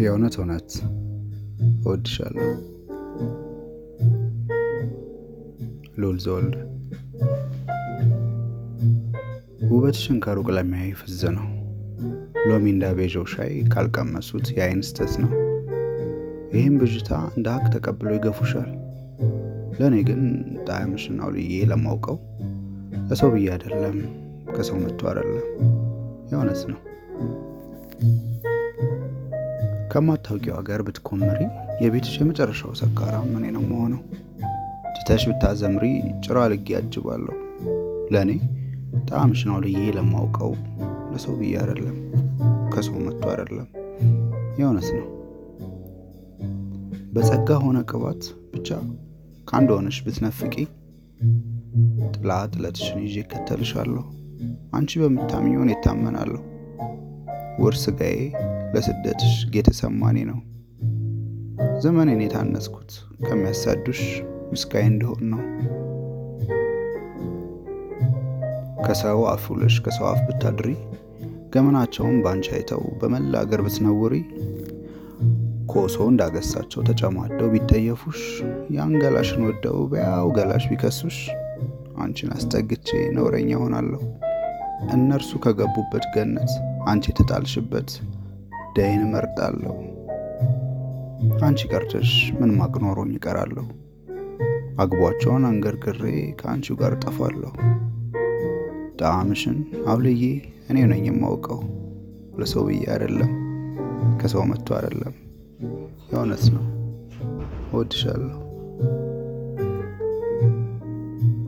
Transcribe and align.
የእውነት 0.00 0.34
እውነት 0.38 0.70
እወድሻለሁ። 1.82 2.48
ልዑል 5.98 6.18
ዘወልደ 6.24 6.56
ውበትሽን 9.72 10.18
ከሩቅ 10.24 10.46
ለሚያይ 10.56 10.90
ፍዝ 11.00 11.20
ነው። 11.36 11.48
ሎሚ 12.48 12.64
እንዳቤዠው 12.72 13.24
ሻይ 13.32 13.52
ካልቀመሱት 13.74 14.46
የአይን 14.54 14.80
ስተት 14.88 15.12
ነው። 15.22 15.32
ይህም 16.52 16.74
ብዥታ 16.80 17.10
እንደ 17.36 17.48
ሀቅ 17.54 17.66
ተቀብሎ 17.74 18.08
ይገፉሻል። 18.16 18.70
ለእኔ 19.78 19.96
ግን 20.08 20.22
ጣዕምሽን 20.66 21.18
አውልዬ 21.24 21.60
ለማውቀው 21.70 22.18
ለሰው 23.08 23.30
ብዬ 23.34 23.46
አይደለም፣ 23.54 23.98
ከሰው 24.54 24.78
መጥቶ 24.82 25.00
አይደለም፣ 25.10 25.46
የእውነት 26.30 26.62
ነው። 26.72 26.80
ከማታውቂው 29.92 30.54
ሀገር 30.58 30.80
ብትኮምሪ 30.86 31.40
የቤትሽ 31.82 32.14
የመጨረሻው 32.20 32.72
ሰካራም 32.80 33.30
እኔ 33.38 33.46
ነው 33.56 33.64
መሆነው። 33.70 34.00
ትተሽ 34.96 35.22
ብታዘምሪ 35.30 35.84
ጭራ 36.24 36.38
ልጌ 36.52 36.68
አጅባለሁ። 36.78 37.36
ለእኔ 38.14 38.30
ጣዕምሽን 39.08 39.50
አውልዬ 39.54 39.82
ለማውቀው 39.96 40.52
ለሰው 41.12 41.34
ብዬ 41.40 41.52
አይደለም፣ 41.62 41.96
ከሰው 42.72 42.96
መጥቶ 43.06 43.24
አይደለም፣ 43.32 43.68
የእውነት 44.58 44.88
ነው። 44.96 45.08
በጸጋ 47.12 47.58
ሆነ 47.64 47.78
ቅባት 47.90 48.22
ብቻ 48.52 48.68
ከአንድ 49.48 49.70
ሆነሽ 49.76 49.98
ብትነፍቂ 50.04 50.54
ጥላ 52.14 52.30
ጥለትሽን 52.52 53.00
ይዤ 53.04 53.16
እከተልሻለሁ። 53.24 54.04
አንቺ 54.76 55.00
በምታምኚውን 55.02 55.72
እታመናለሁ። 55.74 56.40
ውርስ 57.62 57.82
ሥጋዬ 57.86 58.16
ለስደትሽ 58.74 59.34
ጌተሰማኒ 59.54 60.18
ነው። 60.30 60.38
ዘመኔን 61.82 62.20
የታነጽኩት 62.24 62.90
ከሚያሳዱሽ 63.26 64.00
ምስጋዬ 64.52 64.84
እንድሆን 64.90 65.22
ነው። 65.32 65.42
ከሰው 68.86 69.20
አፍ 69.30 69.44
ውለሽ 69.52 69.74
ከሰው 69.84 70.06
አፍ 70.08 70.20
ብታድሪ 70.28 70.68
ገመናቸውን 71.52 72.16
ባንቺ 72.24 72.46
አይተው 72.56 72.82
በመላ 73.00 73.34
አገር 73.42 73.60
ብትነውሪ 73.66 74.14
ኮሶ 75.72 75.96
እንዳገሳቸው 76.10 76.80
ተጨማደው 76.88 77.48
ቢጠየፉሽ 77.52 78.22
ገላሽን 79.02 79.42
ወደው 79.48 79.78
በያው 79.92 80.28
ገላሽ 80.36 80.64
ቢከሱሽ 80.70 81.18
አንቺን 82.02 82.32
አስጠግቼ 82.36 82.88
ነውረኛ 83.16 83.50
ሆናለሁ። 83.62 84.00
እነርሱ 84.94 85.30
ከገቡበት 85.44 86.04
ገነት 86.14 86.52
አንቺ 86.86 87.04
የተጣልሽበት 87.10 87.90
ደይን 88.76 89.02
እመርጣለሁ። 89.06 89.74
አንቺ 91.46 91.60
ቀርተሽ 91.72 92.10
ምን 92.38 92.50
ማቅ 92.58 92.74
ኖሮኝ 92.84 93.10
ይቀራለሁ። 93.16 93.66
አግቧቸውን 94.82 95.44
አንገርግሬ 95.48 96.02
ከአንቺው 96.40 96.78
ጋር 96.80 96.92
ጠፋለሁ። 97.04 97.52
ጣዕምሽን 99.00 99.58
አብልዬ 99.92 100.22
እኔ 100.70 100.78
ነኝ 100.92 101.04
የማውቀው 101.08 101.60
ለሰው 102.40 102.64
ብዬ 102.68 102.84
አይደለም፣ 102.94 103.32
ከሰው 104.20 104.44
መጥቶ 104.50 104.68
አይደለም፣ 104.78 105.14
የእውነት 106.10 106.44
ነው። 106.54 106.64
እወድሻለሁ። 107.70 108.41